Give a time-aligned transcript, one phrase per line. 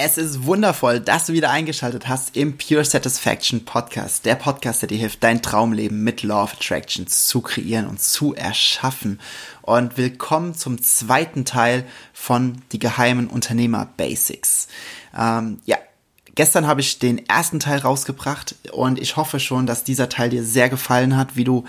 [0.00, 4.26] Es ist wundervoll, dass du wieder eingeschaltet hast im Pure Satisfaction Podcast.
[4.26, 8.32] Der Podcast, der dir hilft, dein Traumleben mit Law of Attraction zu kreieren und zu
[8.32, 9.18] erschaffen.
[9.60, 14.68] Und willkommen zum zweiten Teil von Die geheimen Unternehmer Basics.
[15.18, 15.78] Ähm, ja,
[16.36, 20.44] Gestern habe ich den ersten Teil rausgebracht und ich hoffe schon, dass dieser Teil dir
[20.44, 21.64] sehr gefallen hat, wie du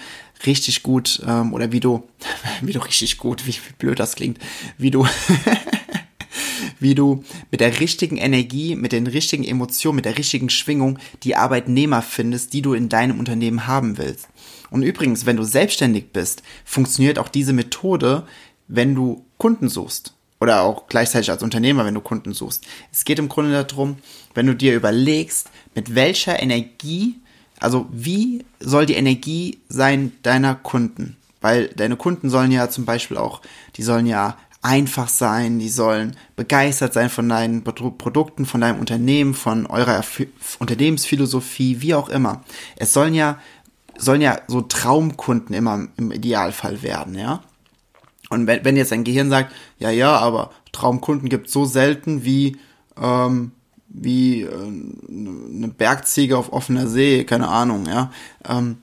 [0.45, 2.07] richtig gut ähm, oder wie du,
[2.61, 4.37] wie du richtig gut, wie, wie blöd das klingt,
[4.77, 5.07] wie du
[6.79, 11.35] wie du mit der richtigen Energie, mit den richtigen Emotionen, mit der richtigen Schwingung die
[11.35, 14.27] Arbeitnehmer findest, die du in deinem Unternehmen haben willst.
[14.71, 18.25] Und übrigens, wenn du selbstständig bist, funktioniert auch diese Methode,
[18.67, 20.13] wenn du Kunden suchst.
[20.41, 22.65] Oder auch gleichzeitig als Unternehmer, wenn du Kunden suchst.
[22.93, 23.97] Es geht im Grunde darum,
[24.33, 27.15] wenn du dir überlegst, mit welcher Energie,
[27.59, 31.17] also wie soll die Energie sein deiner Kunden?
[31.41, 33.41] Weil deine Kunden sollen ja zum Beispiel auch,
[33.75, 39.33] die sollen ja einfach sein, die sollen begeistert sein von deinen Produkten, von deinem Unternehmen,
[39.33, 40.03] von eurer
[40.59, 42.43] Unternehmensphilosophie, wie auch immer.
[42.75, 43.39] Es sollen ja,
[43.97, 47.43] sollen ja so Traumkunden immer im Idealfall werden, ja.
[48.29, 52.57] Und wenn, wenn jetzt dein Gehirn sagt, ja, ja, aber Traumkunden gibt so selten wie,
[53.01, 53.53] ähm,
[53.87, 58.11] wie äh, eine Bergziege auf offener See, keine Ahnung, ja,
[58.47, 58.77] ähm,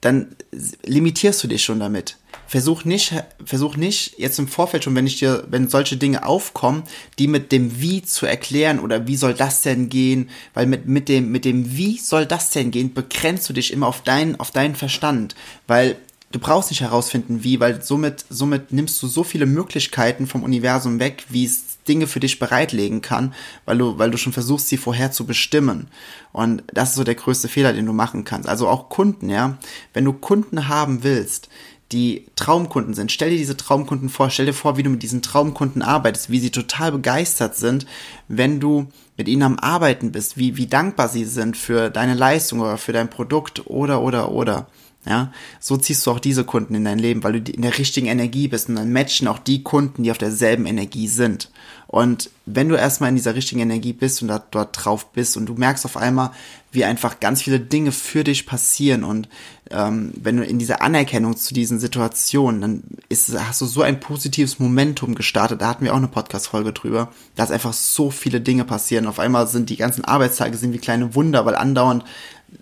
[0.00, 0.34] dann
[0.82, 2.18] limitierst du dich schon damit
[2.54, 3.12] versuch nicht,
[3.44, 6.84] versuch nicht jetzt im Vorfeld schon, wenn ich dir, wenn solche Dinge aufkommen,
[7.18, 11.08] die mit dem Wie zu erklären oder wie soll das denn gehen, weil mit, mit
[11.08, 14.52] dem, mit dem Wie soll das denn gehen, begrenzt du dich immer auf deinen, auf
[14.52, 15.34] deinen Verstand,
[15.66, 15.96] weil
[16.30, 21.00] du brauchst nicht herausfinden, wie, weil somit, somit nimmst du so viele Möglichkeiten vom Universum
[21.00, 23.34] weg, wie es Dinge für dich bereitlegen kann,
[23.64, 25.88] weil du, weil du schon versuchst, sie vorher zu bestimmen.
[26.32, 28.48] Und das ist so der größte Fehler, den du machen kannst.
[28.48, 29.58] Also auch Kunden, ja.
[29.92, 31.48] Wenn du Kunden haben willst,
[31.94, 33.12] die Traumkunden sind.
[33.12, 36.40] Stell dir diese Traumkunden vor, stell dir vor, wie du mit diesen Traumkunden arbeitest, wie
[36.40, 37.86] sie total begeistert sind,
[38.26, 42.60] wenn du mit ihnen am Arbeiten bist, wie, wie dankbar sie sind für deine Leistung
[42.60, 44.66] oder für dein Produkt oder, oder, oder.
[45.06, 48.06] Ja, so ziehst du auch diese Kunden in dein Leben, weil du in der richtigen
[48.06, 51.50] Energie bist und dann matchen auch die Kunden, die auf derselben Energie sind.
[51.86, 55.46] Und wenn du erstmal in dieser richtigen Energie bist und da, dort drauf bist und
[55.46, 56.30] du merkst auf einmal,
[56.72, 59.28] wie einfach ganz viele Dinge für dich passieren und
[59.70, 64.00] ähm, wenn du in dieser Anerkennung zu diesen Situationen, dann ist, hast du so ein
[64.00, 65.60] positives Momentum gestartet.
[65.60, 69.06] Da hatten wir auch eine Podcast-Folge drüber, dass einfach so viele Dinge passieren.
[69.06, 72.04] Auf einmal sind die ganzen Arbeitstage sind wie kleine Wunder, weil andauernd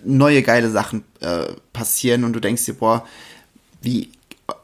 [0.04, 3.06] neue geile Sachen äh, passieren und du denkst dir, boah,
[3.80, 4.10] wie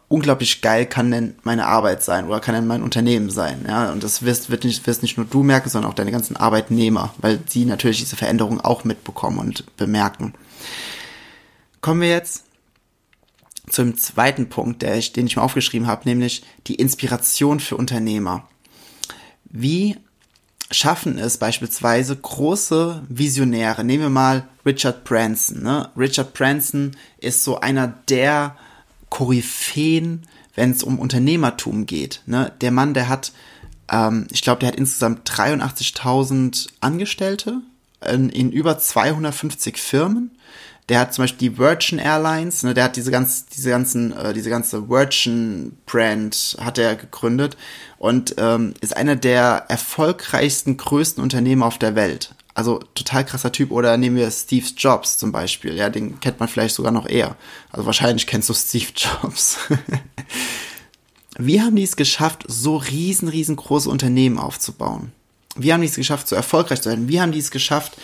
[0.08, 4.02] unglaublich geil kann denn meine Arbeit sein oder kann denn mein Unternehmen sein, ja, und
[4.02, 7.40] das wirst, wird nicht, wirst nicht nur du merken, sondern auch deine ganzen Arbeitnehmer, weil
[7.46, 10.34] sie natürlich diese Veränderung auch mitbekommen und bemerken.
[11.80, 12.44] Kommen wir jetzt
[13.68, 18.48] zum zweiten Punkt, der ich, den ich mir aufgeschrieben habe, nämlich die Inspiration für Unternehmer.
[19.44, 19.96] Wie
[20.70, 23.84] schaffen es beispielsweise große Visionäre.
[23.84, 25.62] Nehmen wir mal Richard Branson.
[25.62, 25.88] Ne?
[25.96, 28.56] Richard Branson ist so einer der
[29.08, 32.22] Koryphäen, wenn es um Unternehmertum geht.
[32.26, 32.52] Ne?
[32.60, 33.32] Der Mann, der hat,
[33.90, 37.62] ähm, ich glaube, der hat insgesamt 83.000 Angestellte
[38.06, 40.32] in, in über 250 Firmen
[40.88, 44.32] der hat zum Beispiel die Virgin Airlines, ne, der hat diese ganz, diese ganzen, äh,
[44.32, 47.56] diese ganze Virgin Brand hat er gegründet
[47.98, 52.34] und ähm, ist einer der erfolgreichsten, größten Unternehmer auf der Welt.
[52.54, 53.70] Also total krasser Typ.
[53.70, 55.76] Oder nehmen wir Steve Jobs zum Beispiel.
[55.76, 57.36] Ja, den kennt man vielleicht sogar noch eher.
[57.70, 59.58] Also wahrscheinlich kennst du Steve Jobs.
[61.38, 65.12] Wie haben die es geschafft, so riesen, riesengroße Unternehmen aufzubauen?
[65.54, 67.08] Wie haben die es geschafft, so erfolgreich zu werden?
[67.08, 67.96] Wie haben die es geschafft,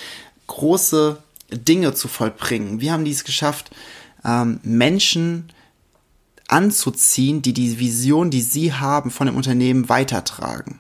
[0.47, 1.19] große
[1.50, 2.81] Dinge zu vollbringen?
[2.81, 3.70] Wie haben die es geschafft,
[4.25, 5.52] ähm, Menschen
[6.49, 10.79] anzuziehen, die die Vision, die sie haben, von dem Unternehmen weitertragen?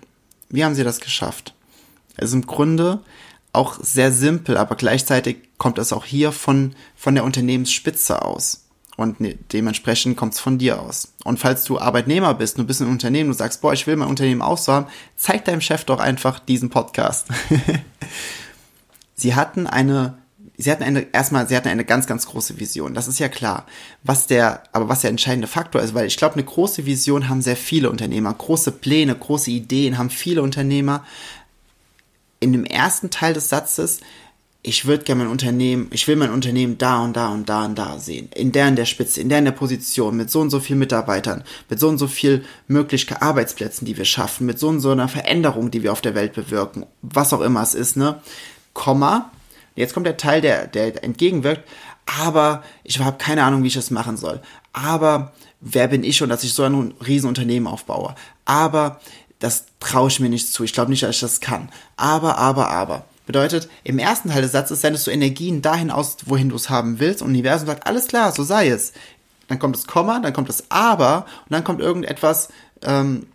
[0.48, 1.54] Wie haben sie das geschafft?
[2.16, 3.00] Es ist im Grunde
[3.52, 8.64] auch sehr simpel, aber gleichzeitig kommt es auch hier von, von der Unternehmensspitze aus.
[8.96, 11.14] Und ne, dementsprechend kommt es von dir aus.
[11.24, 14.08] Und falls du Arbeitnehmer bist, du bist ein Unternehmen, du sagst, boah, ich will mein
[14.08, 14.86] Unternehmen auch so haben,
[15.16, 17.28] zeig deinem Chef doch einfach diesen Podcast.
[19.14, 20.18] Sie hatten eine
[20.56, 22.94] sie hatten eine, erstmal, sie hatten eine ganz, ganz große Vision.
[22.94, 23.66] Das ist ja klar.
[24.02, 27.42] Was der, aber was der entscheidende Faktor ist, weil ich glaube, eine große Vision haben
[27.42, 28.32] sehr viele Unternehmer.
[28.32, 31.04] Große Pläne, große Ideen haben viele Unternehmer.
[32.40, 34.00] In dem ersten Teil des Satzes
[34.66, 37.78] ich würde gerne mein Unternehmen, ich will mein Unternehmen da und da und da und
[37.78, 38.30] da sehen.
[38.34, 40.74] In der in der Spitze, in der in der Position, mit so und so viel
[40.74, 44.90] Mitarbeitern, mit so und so viel möglichen Arbeitsplätzen, die wir schaffen, mit so und so
[44.90, 48.22] einer Veränderung, die wir auf der Welt bewirken, was auch immer es ist, ne?
[48.72, 49.30] Komma.
[49.74, 51.68] Jetzt kommt der Teil, der, der entgegenwirkt,
[52.06, 54.40] aber ich habe keine Ahnung, wie ich das machen soll.
[54.72, 58.14] Aber wer bin ich schon, dass ich so ein Riesenunternehmen aufbaue?
[58.44, 59.00] Aber
[59.38, 60.64] das traue ich mir nicht zu.
[60.64, 61.70] Ich glaube nicht, dass ich das kann.
[61.96, 63.04] Aber, aber, aber.
[63.26, 67.00] Bedeutet, im ersten Teil des Satzes sendest du Energien dahin aus, wohin du es haben
[67.00, 67.22] willst.
[67.22, 68.92] Und Universum sagt, alles klar, so sei es.
[69.48, 72.48] Dann kommt das Komma, dann kommt das Aber und dann kommt irgendetwas,
[72.82, 73.26] ähm,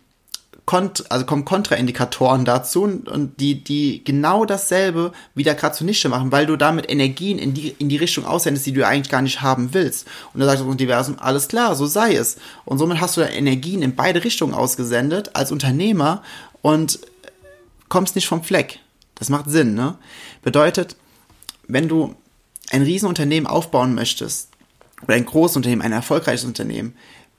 [0.70, 6.30] kont also kommen Kontraindikatoren dazu und, und, die, die genau dasselbe wieder gerade zunichte machen,
[6.30, 9.42] weil du damit Energien in die, in die Richtung aussendest, die du eigentlich gar nicht
[9.42, 10.06] haben willst.
[10.32, 12.36] Und dann sagt das Universum, alles klar, so sei es.
[12.64, 16.22] Und somit hast du dann Energien in beide Richtungen ausgesendet als Unternehmer
[16.62, 17.00] und
[17.88, 18.78] kommst nicht vom Fleck.
[19.16, 19.96] Das macht Sinn, ne?
[20.42, 20.94] Bedeutet,
[21.66, 22.14] wenn du
[22.70, 24.50] ein Riesenunternehmen aufbauen möchtest,
[25.02, 26.94] oder ein großes Unternehmen, ein erfolgreiches Unternehmen,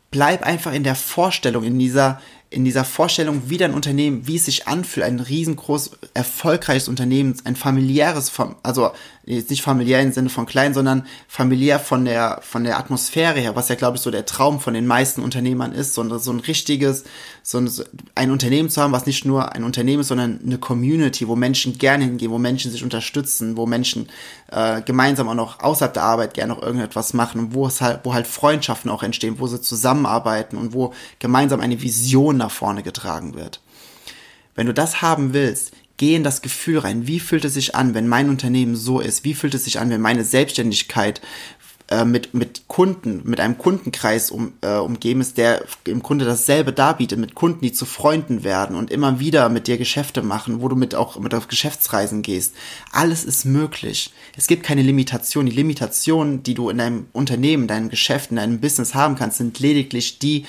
[0.09, 2.19] bleib einfach in der Vorstellung, in dieser,
[2.51, 7.55] in dieser Vorstellung, wie dein Unternehmen, wie es sich anfühlt, ein riesengroß erfolgreiches Unternehmen, ein
[7.55, 8.29] familiäres,
[8.61, 8.91] also
[9.23, 13.55] jetzt nicht familiär im Sinne von klein, sondern familiär von der, von der Atmosphäre her,
[13.55, 16.41] was ja, glaube ich, so der Traum von den meisten Unternehmern ist, sondern so ein
[16.41, 17.05] richtiges,
[17.41, 17.71] so ein,
[18.15, 21.77] ein Unternehmen zu haben, was nicht nur ein Unternehmen ist, sondern eine Community, wo Menschen
[21.77, 24.09] gerne hingehen, wo Menschen sich unterstützen, wo Menschen
[24.51, 28.13] äh, gemeinsam auch noch außerhalb der Arbeit gerne noch irgendetwas machen, wo es halt, wo
[28.13, 33.33] halt Freundschaften auch entstehen, wo sie zusammenarbeiten und wo gemeinsam eine Vision nach vorne getragen
[33.33, 33.61] wird.
[34.55, 37.07] Wenn du das haben willst, geh in das Gefühl rein.
[37.07, 39.23] Wie fühlt es sich an, wenn mein Unternehmen so ist?
[39.23, 41.21] Wie fühlt es sich an, wenn meine Selbstständigkeit
[41.91, 46.71] äh, mit, mit Kunden, mit einem Kundenkreis um, äh, umgeben ist, der im Grunde dasselbe
[46.71, 50.69] darbietet, mit Kunden, die zu Freunden werden und immer wieder mit dir Geschäfte machen, wo
[50.69, 52.55] du mit auch mit auf Geschäftsreisen gehst.
[52.93, 54.13] Alles ist möglich.
[54.37, 55.45] Es gibt keine Limitation.
[55.45, 59.59] Die Limitationen, die du in deinem Unternehmen, deinem Geschäft, in deinem Business haben kannst, sind
[59.59, 60.45] lediglich die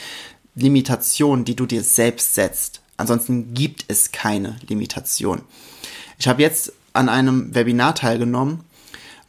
[0.54, 2.82] Limitationen, die du dir selbst setzt.
[2.96, 5.42] Ansonsten gibt es keine Limitation.
[6.18, 8.64] Ich habe jetzt an einem Webinar teilgenommen.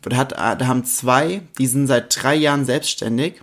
[0.02, 3.42] Da, hat, da haben zwei, die sind seit drei Jahren selbstständig,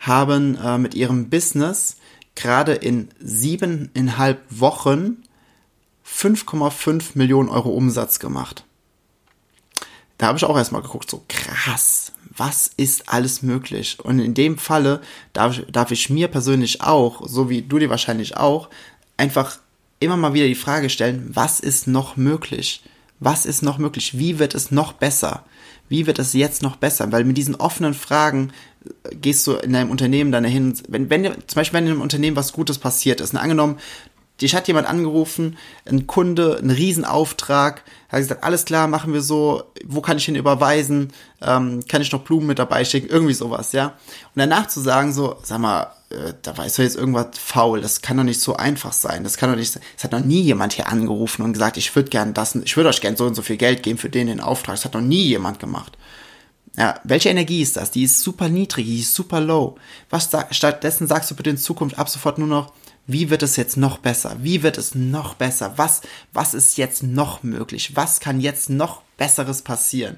[0.00, 1.96] haben äh, mit ihrem Business
[2.34, 5.22] gerade in siebeneinhalb Wochen
[6.06, 8.64] 5,5 Millionen Euro Umsatz gemacht.
[10.18, 13.98] Da habe ich auch erstmal geguckt, so krass, was ist alles möglich?
[14.02, 15.00] Und in dem Falle
[15.32, 18.68] darf, darf ich mir persönlich auch, so wie du dir wahrscheinlich auch,
[19.16, 19.58] einfach
[20.00, 22.82] immer mal wieder die Frage stellen, was ist noch möglich?
[23.20, 24.18] Was ist noch möglich?
[24.18, 25.44] Wie wird es noch besser?
[25.88, 27.12] Wie wird es jetzt noch besser?
[27.12, 28.52] Weil mit diesen offenen Fragen
[29.04, 32.00] äh, gehst du in deinem Unternehmen dann dahin, wenn, wenn zum Beispiel wenn in einem
[32.00, 33.78] Unternehmen was Gutes passiert ist, ne, angenommen,
[34.40, 35.56] dich hat jemand angerufen,
[35.88, 40.34] ein Kunde, ein Riesenauftrag, hat gesagt, alles klar, machen wir so, wo kann ich hin
[40.34, 43.86] überweisen, ähm, kann ich noch Blumen mit dabei schicken, irgendwie sowas, ja.
[43.86, 48.02] Und danach zu sagen so, sag mal, äh, da weiß doch jetzt irgendwas faul, das
[48.02, 50.72] kann doch nicht so einfach sein, das kann doch nicht, es hat noch nie jemand
[50.72, 53.42] hier angerufen und gesagt, ich würde gern das, ich würde euch gern so und so
[53.42, 55.96] viel Geld geben für den, den Auftrag, das hat noch nie jemand gemacht.
[56.76, 57.92] Ja, welche Energie ist das?
[57.92, 59.76] Die ist super niedrig, die ist super low.
[60.10, 62.72] Was stattdessen sagst du bitte in Zukunft ab sofort nur noch,
[63.06, 64.36] wie wird es jetzt noch besser?
[64.40, 65.74] Wie wird es noch besser?
[65.76, 66.02] Was,
[66.32, 67.96] was ist jetzt noch möglich?
[67.96, 70.16] Was kann jetzt noch Besseres passieren?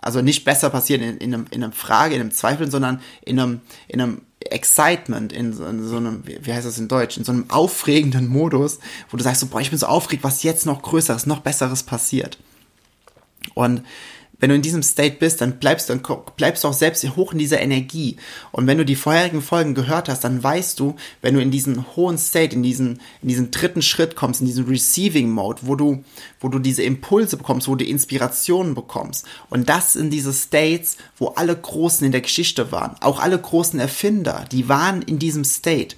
[0.00, 3.40] Also nicht besser passieren in, in, einem, in einem Frage, in einem Zweifel, sondern in
[3.40, 7.24] einem, in einem Excitement, in so, in so einem, wie heißt das in Deutsch, in
[7.24, 8.78] so einem aufregenden Modus,
[9.10, 11.82] wo du sagst so, boah, ich bin so aufgeregt, was jetzt noch Größeres, noch Besseres
[11.82, 12.38] passiert.
[13.54, 13.82] Und
[14.40, 15.98] wenn du in diesem State bist, dann bleibst du,
[16.36, 18.16] bleibst du auch selbst hoch in dieser Energie.
[18.52, 21.96] Und wenn du die vorherigen Folgen gehört hast, dann weißt du, wenn du in diesen
[21.96, 26.04] hohen State, in diesen, in diesen dritten Schritt kommst, in diesen Receiving Mode, wo du,
[26.40, 29.26] wo du diese Impulse bekommst, wo du Inspirationen bekommst.
[29.50, 32.94] Und das sind diese States, wo alle Großen in der Geschichte waren.
[33.00, 35.96] Auch alle großen Erfinder, die waren in diesem State.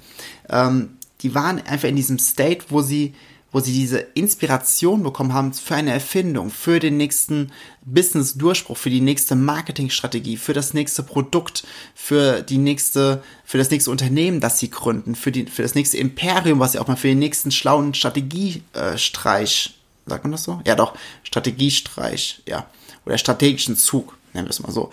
[0.49, 3.15] Ähm, die waren einfach in diesem State, wo sie,
[3.53, 7.53] wo sie diese Inspiration bekommen haben für eine Erfindung, für den nächsten
[7.85, 11.65] Business-Durchbruch, für die nächste Marketingstrategie, für das nächste Produkt,
[11.95, 15.99] für die nächste, für das nächste Unternehmen, das sie gründen, für die, für das nächste
[15.99, 19.75] Imperium, was sie auch mal für den nächsten schlauen Strategiestreich,
[20.07, 20.61] sagt man das so?
[20.67, 22.67] Ja, doch, Strategiestreich, ja,
[23.05, 24.91] oder strategischen Zug nennen wir es mal so.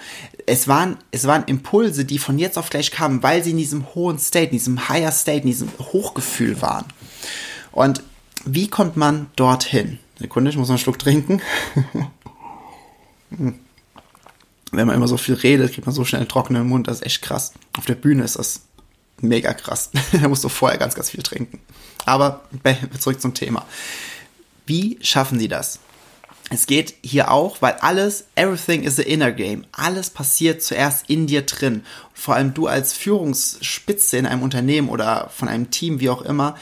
[0.47, 3.93] Es waren, es waren Impulse, die von jetzt auf gleich kamen, weil sie in diesem
[3.93, 6.85] hohen State, in diesem higher State, in diesem Hochgefühl waren.
[7.71, 8.01] Und
[8.45, 9.99] wie kommt man dorthin?
[10.19, 11.41] Sekunde, ich muss noch einen Schluck trinken.
[13.29, 17.05] wenn man immer so viel redet, kriegt man so schnell einen trockenen Mund, das ist
[17.05, 17.53] echt krass.
[17.77, 18.61] Auf der Bühne ist das
[19.21, 19.91] mega krass.
[20.11, 21.59] da musst du vorher ganz, ganz viel trinken.
[22.05, 22.41] Aber
[22.99, 23.65] zurück zum Thema.
[24.65, 25.79] Wie schaffen sie das?
[26.49, 29.65] Es geht hier auch, weil alles, everything is the inner game.
[29.73, 31.83] Alles passiert zuerst in dir drin.
[32.13, 36.55] Vor allem du als Führungsspitze in einem Unternehmen oder von einem Team, wie auch immer,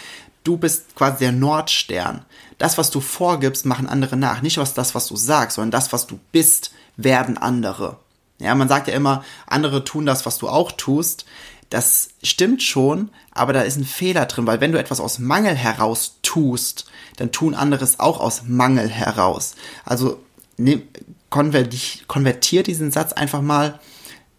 [0.46, 2.24] du bist quasi der Nordstern.
[2.58, 4.42] Das, was du vorgibst, machen andere nach.
[4.42, 7.98] Nicht was das, was du sagst, sondern das, was du bist, werden andere.
[8.40, 11.26] Ja, man sagt ja immer, andere tun das, was du auch tust.
[11.70, 15.56] Das stimmt schon, aber da ist ein Fehler drin, weil wenn du etwas aus Mangel
[15.56, 16.86] heraus tust,
[17.18, 19.56] dann tun andere es auch aus Mangel heraus.
[19.84, 20.22] Also
[20.58, 20.84] ne,
[21.30, 23.80] konvertier diesen Satz einfach mal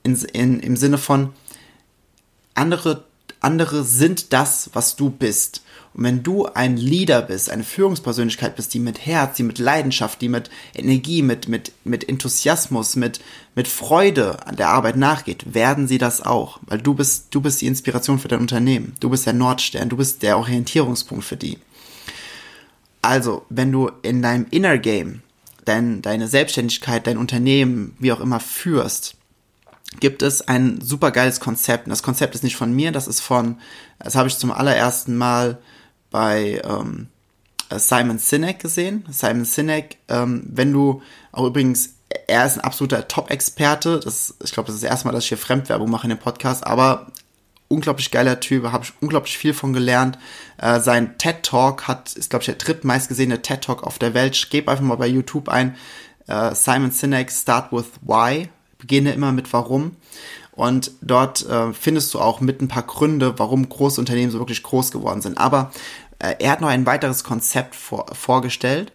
[0.02, 1.32] in, in, im Sinne von
[2.54, 3.05] andere,
[3.46, 5.62] andere sind das, was du bist.
[5.94, 10.20] Und wenn du ein Leader bist, eine Führungspersönlichkeit bist, die mit Herz, die mit Leidenschaft,
[10.20, 13.20] die mit Energie, mit, mit, mit Enthusiasmus, mit,
[13.54, 16.58] mit Freude an der Arbeit nachgeht, werden sie das auch.
[16.66, 18.94] Weil du bist, du bist die Inspiration für dein Unternehmen.
[18.98, 19.88] Du bist der Nordstern.
[19.88, 21.58] Du bist der Orientierungspunkt für die.
[23.00, 25.22] Also, wenn du in deinem Inner Game
[25.64, 29.14] dein, deine Selbstständigkeit, dein Unternehmen, wie auch immer führst,
[30.00, 31.88] gibt es ein super geiles Konzept.
[31.88, 33.58] Das Konzept ist nicht von mir, das ist von,
[33.98, 35.58] das habe ich zum allerersten Mal
[36.10, 37.08] bei ähm,
[37.70, 39.04] äh, Simon Sinek gesehen.
[39.10, 41.94] Simon Sinek, ähm, wenn du auch übrigens,
[42.26, 44.00] er ist ein absoluter Top-Experte.
[44.04, 46.66] ich glaube, das ist das erste Mal, dass ich hier Fremdwerbung mache in dem Podcast,
[46.66, 47.08] aber
[47.68, 50.18] unglaublich geiler Typ, habe ich unglaublich viel von gelernt.
[50.58, 54.48] Äh, sein TED Talk hat, ist glaube ich der drittmeistgesehene TED Talk auf der Welt.
[54.50, 55.76] Gebe einfach mal bei YouTube ein.
[56.28, 58.48] Äh, Simon Sinek Start with Why.
[58.86, 59.96] Beginne immer mit Warum.
[60.52, 64.62] Und dort äh, findest du auch mit ein paar Gründe, warum große Unternehmen so wirklich
[64.62, 65.36] groß geworden sind.
[65.36, 65.72] Aber
[66.18, 68.92] äh, er hat noch ein weiteres Konzept vor, vorgestellt.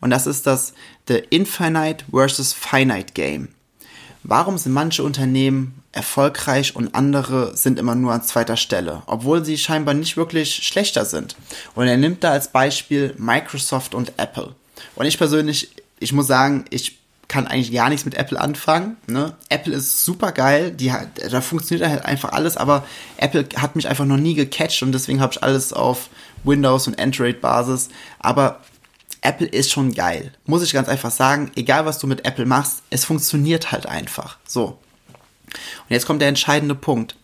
[0.00, 0.72] Und das ist das
[1.08, 3.48] The Infinite versus Finite Game.
[4.22, 9.58] Warum sind manche Unternehmen erfolgreich und andere sind immer nur an zweiter Stelle, obwohl sie
[9.58, 11.36] scheinbar nicht wirklich schlechter sind?
[11.74, 14.54] Und er nimmt da als Beispiel Microsoft und Apple.
[14.94, 16.98] Und ich persönlich, ich muss sagen, ich
[17.36, 18.96] kann eigentlich gar nichts mit Apple anfangen.
[19.06, 19.34] Ne?
[19.50, 20.90] Apple ist super geil, die,
[21.30, 22.86] da funktioniert halt einfach alles, aber
[23.18, 26.08] Apple hat mich einfach noch nie gecatcht und deswegen habe ich alles auf
[26.44, 27.90] Windows und Android-Basis.
[28.20, 28.60] Aber
[29.20, 31.50] Apple ist schon geil, muss ich ganz einfach sagen.
[31.56, 34.38] Egal was du mit Apple machst, es funktioniert halt einfach.
[34.46, 34.78] So.
[35.44, 37.16] Und jetzt kommt der entscheidende Punkt.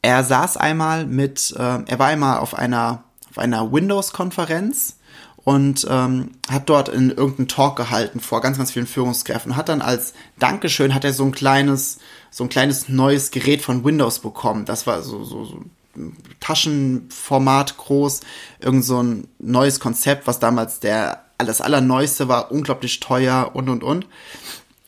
[0.00, 4.96] Er saß einmal mit, äh, er war einmal auf einer auf einer Windows-Konferenz
[5.44, 9.56] und ähm, hat dort in irgendeinen Talk gehalten vor ganz, ganz vielen Führungskräften.
[9.56, 11.98] Hat dann als Dankeschön hat er so ein kleines,
[12.30, 14.64] so ein kleines neues Gerät von Windows bekommen.
[14.64, 15.60] Das war so, so, so
[16.40, 18.20] Taschenformat groß,
[18.60, 23.82] irgend so ein neues Konzept, was damals der das allerneueste war, unglaublich teuer und und
[23.82, 24.06] und.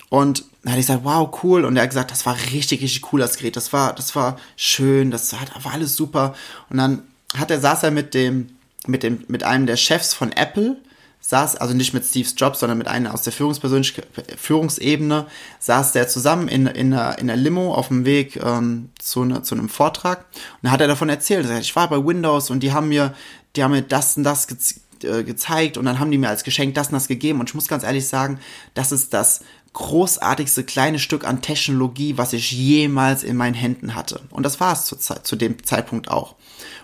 [0.09, 1.65] Und dann hatte ich gesagt, wow, cool.
[1.65, 3.57] Und er hat gesagt, das war richtig, richtig cool, das Gerät.
[3.57, 6.35] Das war, das war schön, das war alles super.
[6.71, 7.03] Und dann
[7.37, 8.54] hat er, saß er mit dem,
[8.87, 10.77] mit, dem, mit einem der Chefs von Apple,
[11.21, 15.27] saß, also nicht mit Steve Jobs, sondern mit einem aus der Führungsebene,
[15.59, 19.43] saß der zusammen in, in, einer, in einer Limo auf dem Weg ähm, zu, ne,
[19.43, 20.27] zu einem Vortrag.
[20.63, 23.15] Und hat er davon erzählt, er ich war bei Windows und die haben mir,
[23.57, 24.59] die haben mir das und das ge
[25.03, 27.41] äh, gezeigt und dann haben die mir als Geschenk das und das gegeben.
[27.41, 28.39] Und ich muss ganz ehrlich sagen,
[28.75, 29.41] das ist das
[29.75, 34.21] großartigste kleine Stück an Technologie, was ich jemals in meinen Händen hatte.
[34.31, 36.37] Und das war es zu, zu dem Zeitpunkt auch.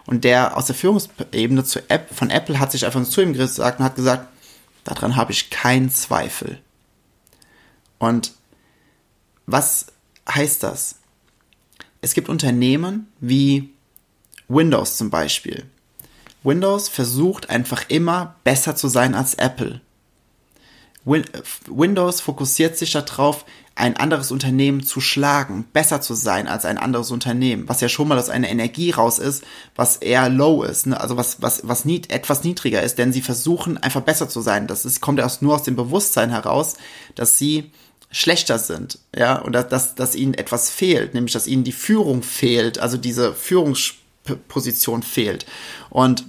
[0.06, 3.78] Und der aus der Führungsebene zu App, von Apple hat sich einfach zu ihm gesagt
[3.78, 4.28] und hat gesagt,
[4.84, 6.60] daran habe ich keinen Zweifel.
[7.98, 8.32] Und
[9.46, 9.86] was
[10.28, 10.96] heißt das?
[12.00, 13.70] Es gibt Unternehmen wie
[14.48, 15.66] Windows zum Beispiel.
[16.42, 19.80] Windows versucht einfach immer besser zu sein als Apple.
[21.66, 27.10] Windows fokussiert sich darauf, ein anderes Unternehmen zu schlagen, besser zu sein als ein anderes
[27.10, 29.42] Unternehmen, was ja schon mal aus einer Energie raus ist,
[29.74, 31.00] was eher low ist, ne?
[31.00, 34.66] also was, was, was niet, etwas niedriger ist, denn sie versuchen einfach besser zu sein.
[34.66, 36.74] Das ist, kommt erst nur aus dem Bewusstsein heraus,
[37.14, 37.70] dass sie
[38.10, 42.22] schlechter sind, ja, und dass, dass, dass ihnen etwas fehlt, nämlich dass ihnen die Führung
[42.22, 45.46] fehlt, also diese Führungsposition fehlt.
[45.90, 46.24] Und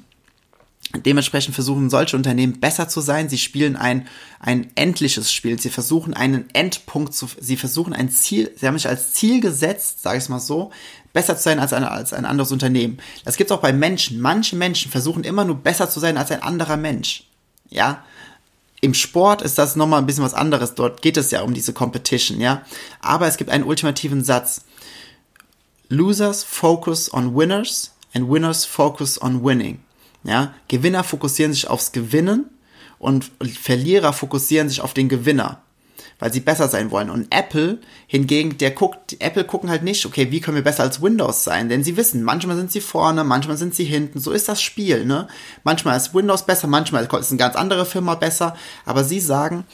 [0.94, 3.30] Dementsprechend versuchen solche Unternehmen besser zu sein.
[3.30, 4.08] Sie spielen ein,
[4.40, 5.60] ein endliches Spiel.
[5.60, 10.02] Sie versuchen einen Endpunkt zu, sie versuchen ein Ziel, sie haben sich als Ziel gesetzt,
[10.02, 10.72] sage ich mal so,
[11.14, 12.98] besser zu sein als ein, als ein anderes Unternehmen.
[13.24, 14.20] Das gibt's auch bei Menschen.
[14.20, 17.24] Manche Menschen versuchen immer nur besser zu sein als ein anderer Mensch.
[17.70, 18.04] Ja.
[18.82, 20.76] Im Sport ist das nochmal ein bisschen was anderes.
[20.76, 22.64] Dort geht es ja um diese Competition, ja.
[23.00, 24.64] Aber es gibt einen ultimativen Satz.
[25.88, 29.80] Losers focus on winners and winners focus on winning.
[30.24, 32.46] Ja, Gewinner fokussieren sich aufs Gewinnen
[33.00, 35.62] und Verlierer fokussieren sich auf den Gewinner.
[36.20, 37.10] weil sie besser sein wollen.
[37.10, 41.02] Und Apple hingegen, der guckt, Apple gucken halt nicht, okay, wie können wir besser als
[41.02, 41.68] Windows sein?
[41.68, 44.20] Denn sie wissen, manchmal sind sie vorne, manchmal sind sie hinten.
[44.20, 45.28] So ist das Spiel, ne?
[45.64, 48.56] Manchmal ist Windows besser, manchmal ist eine ganz andere Firma besser.
[48.86, 49.66] Aber sie sagen,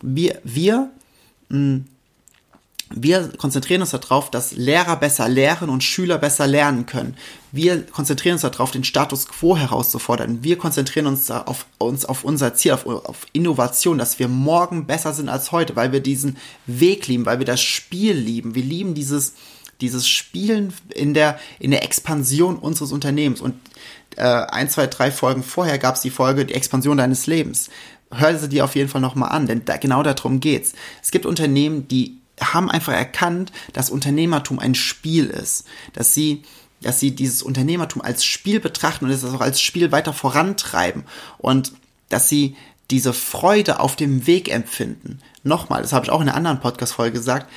[0.00, 0.90] wir, wir,
[1.48, 1.84] mh, hm,
[2.94, 7.16] wir konzentrieren uns darauf, dass Lehrer besser lehren und Schüler besser lernen können.
[7.56, 10.44] Wir konzentrieren uns darauf, den Status quo herauszufordern.
[10.44, 15.14] Wir konzentrieren uns auf, uns auf unser Ziel, auf, auf Innovation, dass wir morgen besser
[15.14, 16.36] sind als heute, weil wir diesen
[16.66, 18.54] Weg lieben, weil wir das Spiel lieben.
[18.54, 19.34] Wir lieben dieses,
[19.80, 23.40] dieses Spielen in der, in der Expansion unseres Unternehmens.
[23.40, 23.54] Und
[24.16, 27.70] äh, ein, zwei, drei Folgen vorher gab es die Folge Die Expansion deines Lebens.
[28.12, 30.74] Hör sie dir auf jeden Fall nochmal an, denn da, genau darum geht's.
[31.02, 36.42] Es gibt Unternehmen, die haben einfach erkannt, dass Unternehmertum ein Spiel ist, dass sie
[36.82, 41.04] dass sie dieses Unternehmertum als Spiel betrachten und es auch als Spiel weiter vorantreiben
[41.38, 41.72] und
[42.08, 42.56] dass sie
[42.90, 45.18] diese Freude auf dem Weg empfinden.
[45.42, 47.50] Nochmal, das habe ich auch in einer anderen Podcast-Folge gesagt,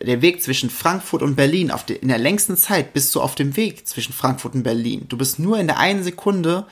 [0.00, 3.56] der Weg zwischen Frankfurt und Berlin, de, in der längsten Zeit bist du auf dem
[3.56, 5.06] Weg zwischen Frankfurt und Berlin.
[5.08, 6.66] Du bist nur in der einen Sekunde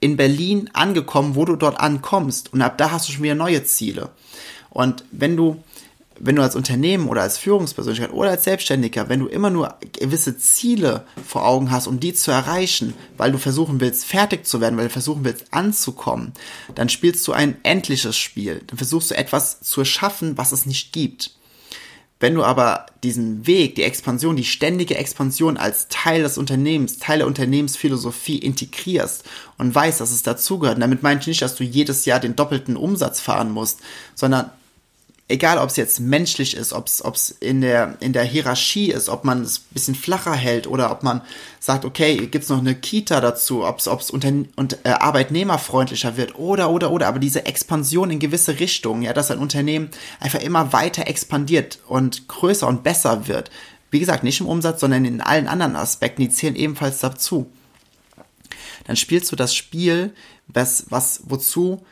[0.00, 3.64] in Berlin angekommen, wo du dort ankommst und ab da hast du schon wieder neue
[3.64, 4.10] Ziele.
[4.70, 5.62] Und wenn du
[6.18, 10.36] wenn du als Unternehmen oder als Führungspersönlichkeit oder als Selbstständiger, wenn du immer nur gewisse
[10.38, 14.76] Ziele vor Augen hast, um die zu erreichen, weil du versuchen willst, fertig zu werden,
[14.76, 16.32] weil du versuchen willst, anzukommen,
[16.74, 18.62] dann spielst du ein endliches Spiel.
[18.66, 21.32] Dann versuchst du etwas zu erschaffen, was es nicht gibt.
[22.22, 27.18] Wenn du aber diesen Weg, die Expansion, die ständige Expansion als Teil des Unternehmens, Teil
[27.18, 29.24] der Unternehmensphilosophie integrierst
[29.58, 32.76] und weißt, dass es dazugehört, damit meine ich nicht, dass du jedes Jahr den doppelten
[32.76, 33.80] Umsatz fahren musst,
[34.14, 34.52] sondern
[35.32, 39.24] egal ob es jetzt menschlich ist, ob es in der, in der Hierarchie ist, ob
[39.24, 41.22] man es ein bisschen flacher hält oder ob man
[41.58, 46.70] sagt, okay, gibt es noch eine Kita dazu, ob es und, äh, arbeitnehmerfreundlicher wird oder,
[46.70, 51.06] oder, oder, aber diese Expansion in gewisse Richtungen, ja, dass ein Unternehmen einfach immer weiter
[51.06, 53.50] expandiert und größer und besser wird.
[53.90, 57.50] Wie gesagt, nicht im Umsatz, sondern in allen anderen Aspekten, die zählen ebenfalls dazu.
[58.84, 60.12] Dann spielst du das Spiel,
[60.46, 61.82] was, was, wozu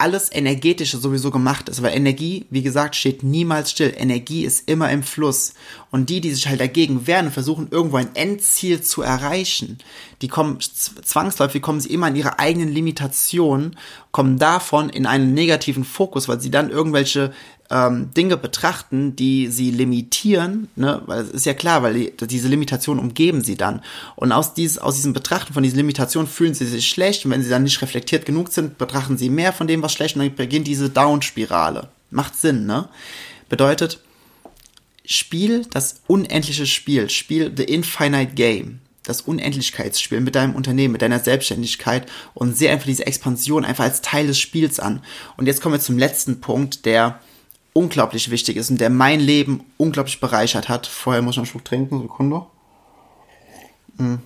[0.00, 1.82] alles Energetische sowieso gemacht ist.
[1.82, 3.92] Weil Energie, wie gesagt, steht niemals still.
[3.96, 5.54] Energie ist immer im Fluss.
[5.90, 9.78] Und die, die sich halt dagegen wehren versuchen, irgendwo ein Endziel zu erreichen,
[10.22, 13.76] die kommen zwangsläufig, kommen sie immer in ihre eigenen Limitationen,
[14.12, 17.32] kommen davon in einen negativen Fokus, weil sie dann irgendwelche
[17.70, 22.48] ähm, Dinge betrachten, die sie limitieren, ne, weil es ist ja klar, weil die, diese
[22.48, 23.82] Limitationen umgeben sie dann.
[24.16, 27.42] Und aus, dieses, aus diesem Betrachten von diesen Limitationen fühlen sie sich schlecht und wenn
[27.42, 30.34] sie dann nicht reflektiert genug sind, betrachten sie mehr von dem, was schlecht und dann
[30.34, 31.88] beginnt diese Down-Spirale.
[32.10, 32.88] Macht Sinn, ne?
[33.48, 34.00] Bedeutet,
[35.04, 41.18] Spiel das unendliche Spiel, Spiel the infinite game das Unendlichkeitsspiel mit deinem Unternehmen, mit deiner
[41.18, 45.02] Selbstständigkeit und sehe einfach diese Expansion einfach als Teil des Spiels an.
[45.38, 47.18] Und jetzt kommen wir zum letzten Punkt, der
[47.72, 50.86] unglaublich wichtig ist und der mein Leben unglaublich bereichert hat.
[50.86, 52.46] Vorher muss ich noch einen Schluck trinken, Sekunde.
[53.96, 54.16] Mm.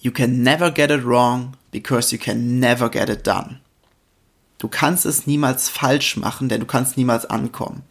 [0.00, 3.60] You can never get it wrong because you can never get it done.
[4.58, 7.82] Du kannst es niemals falsch machen, denn du kannst niemals ankommen.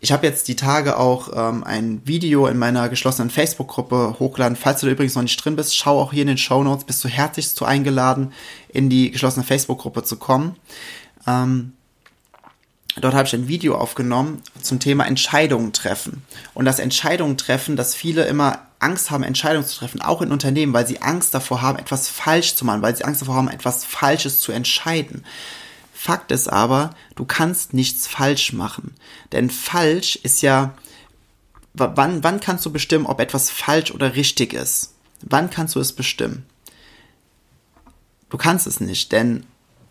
[0.00, 4.56] Ich habe jetzt die Tage auch ähm, ein Video in meiner geschlossenen Facebook-Gruppe hochgeladen.
[4.56, 6.84] Falls du da übrigens noch nicht drin bist, schau auch hier in den Show Notes.
[6.84, 8.32] Bist du herzlichst zu eingeladen,
[8.68, 10.56] in die geschlossene Facebook-Gruppe zu kommen.
[11.26, 11.74] Ähm,
[13.00, 16.22] Dort habe ich ein Video aufgenommen zum Thema Entscheidungen treffen.
[16.52, 20.72] Und das Entscheidungen treffen, dass viele immer Angst haben, Entscheidungen zu treffen, auch in Unternehmen,
[20.72, 23.84] weil sie Angst davor haben, etwas falsch zu machen, weil sie Angst davor haben, etwas
[23.84, 25.24] Falsches zu entscheiden.
[25.94, 28.94] Fakt ist aber, du kannst nichts falsch machen.
[29.30, 30.74] Denn falsch ist ja,
[31.74, 34.94] wann, wann kannst du bestimmen, ob etwas falsch oder richtig ist?
[35.22, 36.44] Wann kannst du es bestimmen?
[38.28, 39.46] Du kannst es nicht, denn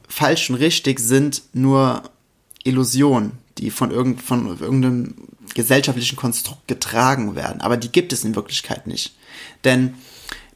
[0.07, 2.03] falsch und richtig sind nur
[2.63, 5.15] Illusion, die von, irgend, von irgendeinem
[5.53, 7.61] gesellschaftlichen Konstrukt getragen werden.
[7.61, 9.13] Aber die gibt es in Wirklichkeit nicht.
[9.63, 9.95] Denn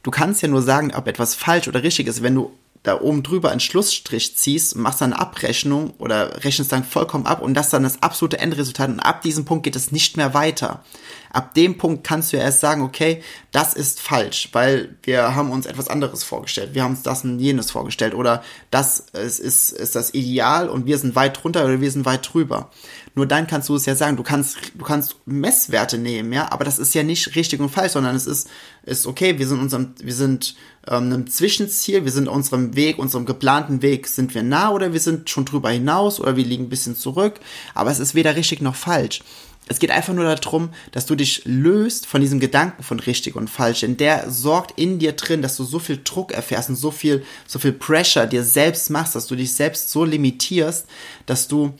[0.02, 2.52] du kannst ja nur sagen, ob etwas falsch oder richtig ist, wenn du
[2.86, 7.42] da oben drüber einen Schlussstrich ziehst machst dann eine Abrechnung oder rechnest dann vollkommen ab
[7.42, 10.84] und das dann das absolute Endresultat und ab diesem Punkt geht es nicht mehr weiter.
[11.30, 15.50] Ab dem Punkt kannst du ja erst sagen, okay, das ist falsch, weil wir haben
[15.50, 16.74] uns etwas anderes vorgestellt.
[16.74, 20.86] Wir haben uns das und jenes vorgestellt oder das ist, ist, ist das Ideal und
[20.86, 22.70] wir sind weit drunter oder wir sind weit drüber.
[23.16, 24.16] Nur dann kannst du es ja sagen.
[24.16, 27.92] Du kannst, du kannst Messwerte nehmen, ja, aber das ist ja nicht richtig und falsch,
[27.92, 28.48] sondern es ist,
[28.84, 30.54] ist okay, wir sind unserem, wir sind
[30.88, 35.00] ähm, einem Zwischenziel, wir sind unserem Weg, unserem geplanten Weg, sind wir nah oder wir
[35.00, 37.40] sind schon drüber hinaus oder wir liegen ein bisschen zurück,
[37.74, 39.22] aber es ist weder richtig noch falsch.
[39.68, 43.50] Es geht einfach nur darum, dass du dich löst von diesem Gedanken von richtig und
[43.50, 46.92] falsch, denn der sorgt in dir drin, dass du so viel Druck erfährst und so
[46.92, 50.86] viel, so viel Pressure dir selbst machst, dass du dich selbst so limitierst,
[51.26, 51.74] dass du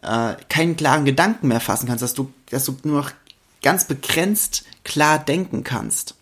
[0.00, 3.10] äh, keinen klaren Gedanken mehr fassen kannst, dass du, dass du nur noch
[3.62, 6.14] ganz begrenzt klar denken kannst.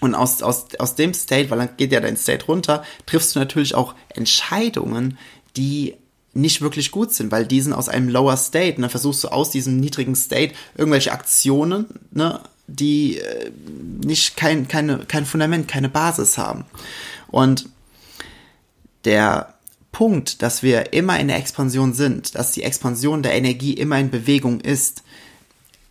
[0.00, 3.38] Und aus, aus, aus dem State, weil dann geht ja dein State runter, triffst du
[3.38, 5.18] natürlich auch Entscheidungen,
[5.56, 5.94] die
[6.34, 8.76] nicht wirklich gut sind, weil die sind aus einem Lower State.
[8.76, 13.50] Und dann versuchst du aus diesem niedrigen State irgendwelche Aktionen, ne, die äh,
[14.04, 16.64] nicht kein, keine, kein Fundament, keine Basis haben.
[17.28, 17.68] Und
[19.04, 19.54] der
[19.92, 24.10] Punkt, dass wir immer in der Expansion sind, dass die Expansion der Energie immer in
[24.10, 25.02] Bewegung ist,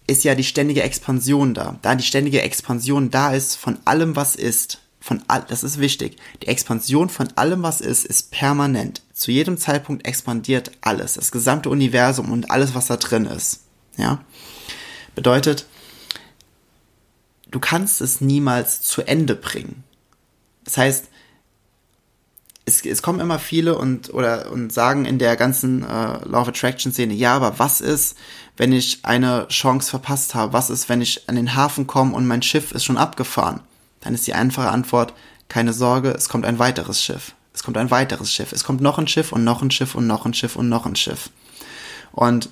[0.07, 1.79] ist ja die ständige Expansion da.
[1.81, 6.17] Da die ständige Expansion da ist von allem, was ist, von all, das ist wichtig.
[6.43, 9.01] Die Expansion von allem, was ist, ist permanent.
[9.13, 13.61] Zu jedem Zeitpunkt expandiert alles, das gesamte Universum und alles, was da drin ist.
[13.97, 14.23] Ja?
[15.15, 15.65] Bedeutet,
[17.49, 19.83] du kannst es niemals zu Ende bringen.
[20.65, 21.05] Das heißt,
[22.65, 26.47] es, es kommen immer viele und oder und sagen in der ganzen äh, Law of
[26.47, 28.17] Attraction Szene, ja, aber was ist,
[28.57, 30.53] wenn ich eine Chance verpasst habe?
[30.53, 33.61] Was ist, wenn ich an den Hafen komme und mein Schiff ist schon abgefahren?
[34.01, 35.13] Dann ist die einfache Antwort,
[35.47, 37.33] keine Sorge, es kommt ein weiteres Schiff.
[37.53, 38.51] Es kommt ein weiteres Schiff.
[38.51, 40.85] Es kommt noch ein Schiff und noch ein Schiff und noch ein Schiff und noch
[40.85, 41.29] ein Schiff.
[42.11, 42.49] Und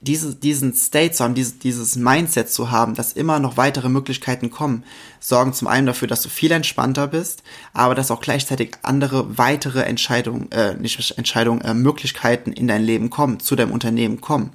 [0.00, 4.50] diese, diesen State zu haben, dieses, dieses Mindset zu haben, dass immer noch weitere Möglichkeiten
[4.50, 4.84] kommen,
[5.20, 9.82] sorgen zum einen dafür, dass du viel entspannter bist, aber dass auch gleichzeitig andere weitere
[9.82, 14.52] Entscheidungen, äh, nicht Entscheidungen, äh, Möglichkeiten in dein Leben kommen, zu deinem Unternehmen kommen.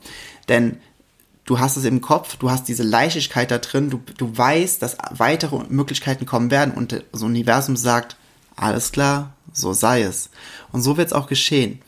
[0.47, 0.77] Denn
[1.45, 4.97] du hast es im Kopf, du hast diese Leichtigkeit da drin, du, du weißt, dass
[5.09, 8.15] weitere Möglichkeiten kommen werden und das Universum sagt,
[8.55, 10.29] alles klar, so sei es.
[10.71, 11.81] Und so wird es auch geschehen.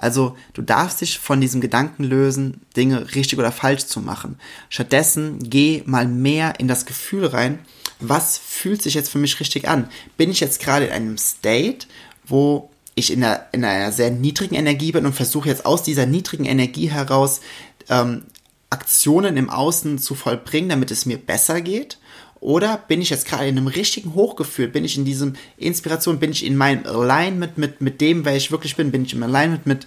[0.00, 4.38] Also du darfst dich von diesem Gedanken lösen, Dinge richtig oder falsch zu machen.
[4.68, 7.58] Stattdessen geh mal mehr in das Gefühl rein,
[8.00, 9.90] was fühlt sich jetzt für mich richtig an?
[10.16, 11.86] Bin ich jetzt gerade in einem State,
[12.24, 16.06] wo ich in einer, in einer sehr niedrigen Energie bin und versuche jetzt aus dieser
[16.06, 17.40] niedrigen Energie heraus
[17.88, 18.22] ähm,
[18.70, 21.98] Aktionen im Außen zu vollbringen, damit es mir besser geht?
[22.40, 24.68] Oder bin ich jetzt gerade in einem richtigen Hochgefühl?
[24.68, 26.18] Bin ich in diesem Inspiration?
[26.18, 28.90] Bin ich in meinem Alignment mit, mit dem, wer ich wirklich bin?
[28.90, 29.86] Bin ich im Alignment mit,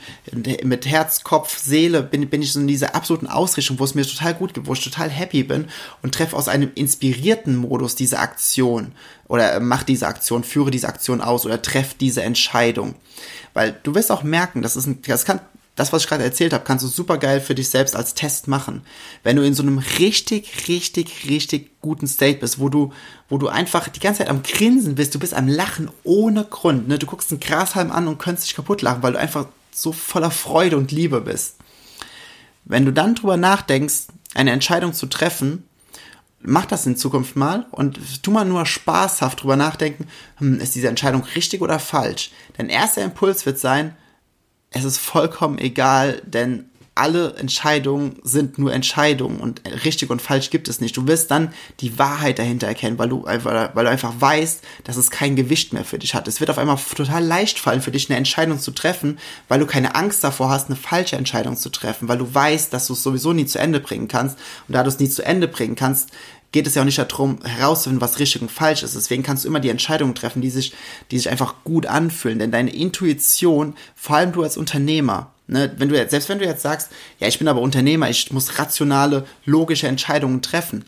[0.63, 2.03] mit Herz, Kopf, Seele?
[2.03, 4.73] Bin, bin ich so in dieser absoluten Ausrichtung, wo es mir total gut geht, wo
[4.73, 5.65] ich total happy bin
[6.03, 8.91] und treffe aus einem inspirierten Modus diese Aktion
[9.27, 12.93] oder mache diese Aktion, führe diese Aktion aus oder treffe diese Entscheidung?
[13.55, 15.39] Weil du wirst auch merken, das ist ein, das kann
[15.75, 18.47] das, was ich gerade erzählt habe, kannst du super geil für dich selbst als Test
[18.47, 18.83] machen.
[19.23, 22.93] Wenn du in so einem richtig, richtig, richtig guten State bist, wo du,
[23.27, 26.87] wo du einfach die ganze Zeit am Grinsen bist, du bist am Lachen ohne Grund.
[26.87, 26.99] Ne?
[26.99, 30.31] Du guckst einen Grashalm an und könntest dich kaputt lachen, weil du einfach so voller
[30.31, 31.55] Freude und Liebe bist.
[32.65, 35.67] Wenn du dann drüber nachdenkst, eine Entscheidung zu treffen,
[36.39, 40.07] mach das in Zukunft mal und tu mal nur spaßhaft drüber nachdenken,
[40.37, 42.31] hm, ist diese Entscheidung richtig oder falsch?
[42.57, 43.95] Dein erster Impuls wird sein,
[44.73, 50.67] es ist vollkommen egal, denn alle Entscheidungen sind nur Entscheidungen und richtig und falsch gibt
[50.67, 50.95] es nicht.
[50.95, 54.97] Du wirst dann die Wahrheit dahinter erkennen, weil du, weil, weil du einfach weißt, dass
[54.97, 56.27] es kein Gewicht mehr für dich hat.
[56.27, 59.65] Es wird auf einmal total leicht fallen für dich, eine Entscheidung zu treffen, weil du
[59.65, 63.01] keine Angst davor hast, eine falsche Entscheidung zu treffen, weil du weißt, dass du es
[63.01, 64.37] sowieso nie zu Ende bringen kannst.
[64.67, 66.11] Und da du es nie zu Ende bringen kannst,
[66.53, 68.95] geht es ja auch nicht darum, herauszufinden, was richtig und falsch ist.
[68.95, 70.73] Deswegen kannst du immer die Entscheidungen treffen, die sich,
[71.11, 72.39] die sich einfach gut anfühlen.
[72.39, 76.45] Denn deine Intuition, vor allem du als Unternehmer, ne, wenn du jetzt, selbst wenn du
[76.45, 80.85] jetzt sagst, ja, ich bin aber Unternehmer, ich muss rationale, logische Entscheidungen treffen.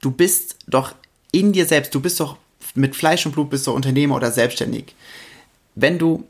[0.00, 0.94] Du bist doch
[1.30, 2.36] in dir selbst, du bist doch
[2.74, 4.96] mit Fleisch und Blut bist du Unternehmer oder selbstständig.
[5.76, 6.26] Wenn du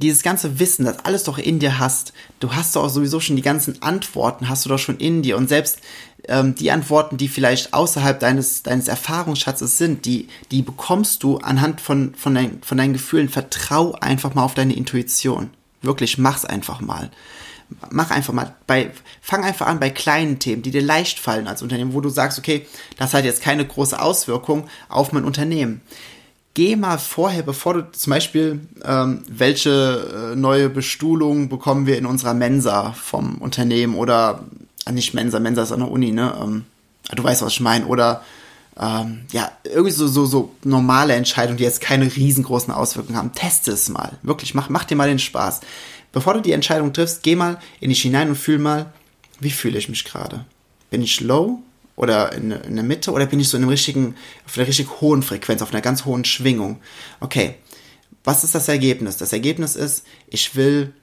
[0.00, 3.42] dieses ganze Wissen, das alles doch in dir hast, du hast doch sowieso schon die
[3.42, 5.78] ganzen Antworten, hast du doch schon in dir und selbst
[6.28, 11.80] ähm, die Antworten, die vielleicht außerhalb deines, deines Erfahrungsschatzes sind, die, die bekommst du anhand
[11.80, 13.28] von, von, dein, von deinen Gefühlen.
[13.28, 15.50] Vertrau einfach mal auf deine Intuition.
[15.82, 17.10] Wirklich, mach's einfach mal.
[17.90, 21.62] Mach einfach mal bei, fang einfach an bei kleinen Themen, die dir leicht fallen als
[21.62, 22.66] Unternehmen, wo du sagst, okay,
[22.98, 25.80] das hat jetzt keine große Auswirkung auf mein Unternehmen
[26.54, 32.06] geh mal vorher, bevor du zum Beispiel, ähm, welche äh, neue Bestuhlung bekommen wir in
[32.06, 34.44] unserer Mensa vom Unternehmen oder
[34.86, 36.34] äh, nicht Mensa, Mensa ist an der Uni, ne?
[36.40, 36.64] Ähm,
[37.14, 37.86] du weißt, was ich meine.
[37.86, 38.22] Oder
[38.78, 43.34] ähm, ja, irgendwie so, so, so normale Entscheidungen, die jetzt keine riesengroßen Auswirkungen haben.
[43.34, 44.18] Teste es mal.
[44.22, 45.60] Wirklich, mach, mach dir mal den Spaß.
[46.12, 48.92] Bevor du die Entscheidung triffst, geh mal in dich hinein und fühl mal,
[49.38, 50.44] wie fühle ich mich gerade?
[50.90, 51.62] Bin ich low?
[52.00, 54.14] Oder in, in der Mitte oder bin ich so in einem richtigen,
[54.46, 56.80] auf einer richtig hohen Frequenz, auf einer ganz hohen Schwingung?
[57.20, 57.56] Okay,
[58.24, 59.18] was ist das Ergebnis?
[59.18, 60.94] Das Ergebnis ist, ich will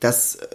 [0.00, 0.46] das, äh,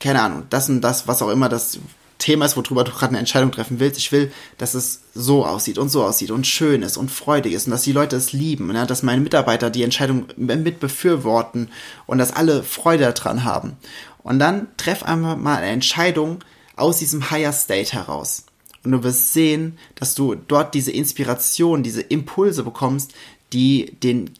[0.00, 1.78] keine Ahnung, das und das, was auch immer das
[2.18, 3.98] Thema ist, worüber du gerade eine Entscheidung treffen willst.
[3.98, 7.66] Ich will, dass es so aussieht und so aussieht und schön ist und freudig ist
[7.66, 11.70] und dass die Leute es lieben, ja, dass meine Mitarbeiter die Entscheidung mit befürworten
[12.04, 13.78] und dass alle Freude daran haben.
[14.22, 16.40] Und dann treff einfach mal eine Entscheidung
[16.76, 18.43] aus diesem Higher State heraus.
[18.84, 23.14] Und du wirst sehen, dass du dort diese Inspiration, diese Impulse bekommst,
[23.52, 24.30] die den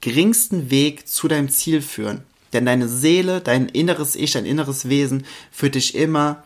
[0.00, 2.22] geringsten Weg zu deinem Ziel führen.
[2.52, 6.44] Denn deine Seele, dein inneres Ich, dein inneres Wesen führt dich immer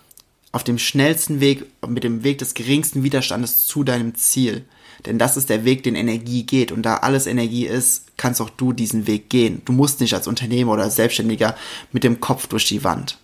[0.50, 4.64] auf dem schnellsten Weg, mit dem Weg des geringsten Widerstandes zu deinem Ziel.
[5.06, 6.70] Denn das ist der Weg, den Energie geht.
[6.70, 9.62] Und da alles Energie ist, kannst auch du diesen Weg gehen.
[9.64, 11.56] Du musst nicht als Unternehmer oder Selbstständiger
[11.92, 13.18] mit dem Kopf durch die Wand.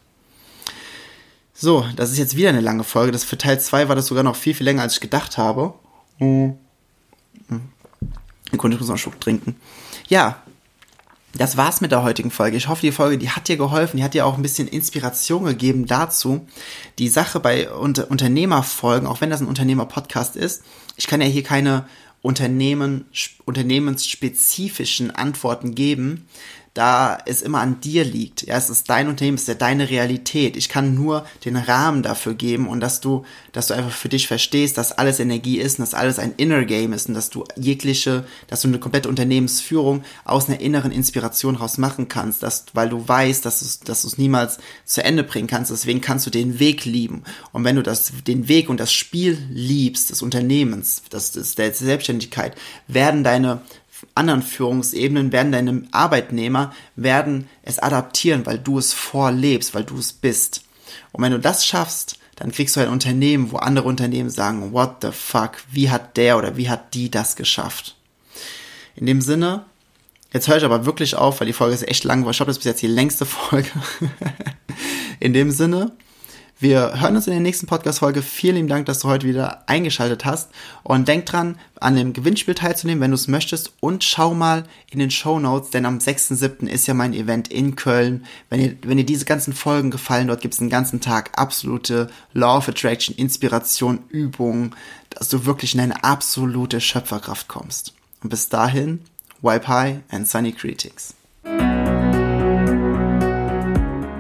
[1.61, 3.11] So, das ist jetzt wieder eine lange Folge.
[3.11, 5.75] Das für Teil 2 war das sogar noch viel, viel länger, als ich gedacht habe.
[6.21, 6.55] Mhm.
[8.53, 9.57] Ich konnte noch einen Schluck trinken.
[10.07, 10.41] Ja,
[11.35, 12.57] das war's mit der heutigen Folge.
[12.57, 15.45] Ich hoffe, die Folge, die hat dir geholfen, die hat dir auch ein bisschen Inspiration
[15.45, 16.47] gegeben dazu,
[17.01, 20.63] die Sache bei Unter Unternehmerfolgen, auch wenn das ein Unternehmer-Podcast ist,
[20.97, 21.87] ich kann ja hier keine
[22.23, 23.05] Unternehmen,
[23.45, 26.27] unternehmensspezifischen Antworten geben,
[26.75, 28.43] da es immer an dir liegt.
[28.43, 30.57] Ja, es ist dein Unternehmen, es ist ja deine Realität.
[30.57, 34.29] Ich kann nur den Rahmen dafür geben und dass du, dass du einfach für dich
[34.29, 37.45] verstehst, dass alles Energie ist und dass alles ein Inner Game ist und dass du
[37.57, 42.89] jegliche, dass du eine komplette Unternehmensführung aus einer inneren Inspiration raus machen kannst, dass, weil
[42.89, 45.71] du weißt, dass du es, dass es niemals zu Ende bringen kannst.
[45.71, 47.25] Deswegen kannst du den Weg lieben.
[47.53, 51.73] Und wenn du das, den Weg und das Spiel liebst, des Unternehmens, das, das der
[51.73, 53.63] Selbstständigkeit, werden deine
[54.15, 60.13] anderen Führungsebenen werden deine Arbeitnehmer werden es adaptieren, weil du es vorlebst, weil du es
[60.13, 60.63] bist.
[61.13, 64.97] Und wenn du das schaffst, dann kriegst du ein Unternehmen, wo andere Unternehmen sagen, what
[65.03, 67.97] the fuck, wie hat der oder wie hat die das geschafft?
[68.95, 69.65] In dem Sinne,
[70.33, 72.57] jetzt höre ich aber wirklich auf, weil die Folge ist echt lang, ich glaube, das
[72.57, 73.71] ist bis jetzt die längste Folge.
[75.21, 75.93] In dem Sinne,
[76.61, 78.21] wir hören uns in der nächsten Podcast-Folge.
[78.21, 80.51] Vielen lieben Dank, dass du heute wieder eingeschaltet hast.
[80.83, 83.73] Und denk dran, an dem Gewinnspiel teilzunehmen, wenn du es möchtest.
[83.79, 86.67] Und schau mal in den Show Notes, denn am 6.7.
[86.67, 88.27] ist ja mein Event in Köln.
[88.51, 92.11] Wenn dir, wenn dir diese ganzen Folgen gefallen, dort gibt es den ganzen Tag absolute
[92.33, 94.75] Law of Attraction, Inspiration, Übungen,
[95.11, 97.95] dass du wirklich in eine absolute Schöpferkraft kommst.
[98.21, 99.01] Und bis dahin,
[99.43, 101.15] wipe high and sunny greetings.